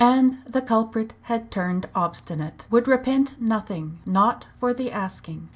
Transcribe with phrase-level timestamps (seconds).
[0.03, 5.49] And the culprit had turned obstinate would repent nothing not for the asking.